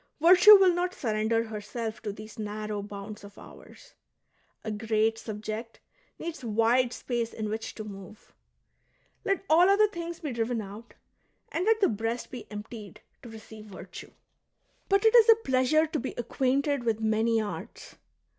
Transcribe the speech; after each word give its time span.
Virtue 0.19 0.55
will 0.55 0.73
not 0.73 0.95
surrender 0.95 1.43
herself 1.43 2.01
to 2.01 2.11
these 2.11 2.39
narrow 2.39 2.81
bounds 2.81 3.23
of 3.23 3.37
ours; 3.37 3.93
a 4.63 4.71
great 4.71 5.19
subject 5.19 5.79
needs 6.17 6.43
wide 6.43 6.91
space 6.91 7.31
in 7.31 7.49
which 7.49 7.75
to 7.75 7.83
move. 7.83 8.33
Let 9.23 9.45
all 9.47 9.69
other 9.69 9.87
things 9.87 10.21
be 10.21 10.31
driven 10.31 10.59
out, 10.59 10.95
and 11.51 11.65
let 11.65 11.81
the 11.81 11.87
breast 11.87 12.31
be 12.31 12.51
emptied 12.51 13.01
to 13.21 13.29
receive 13.29 13.65
virtue." 13.65 14.09
But 14.89 15.05
it 15.05 15.13
is 15.15 15.29
a 15.29 15.35
pleasure 15.35 15.85
to 15.85 15.99
be 15.99 16.15
acquainted 16.17 16.83
with 16.83 16.99
many 16.99 17.39
arts." 17.39 17.93